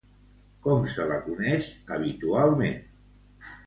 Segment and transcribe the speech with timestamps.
[0.67, 2.85] Com se la coneix, habitualment?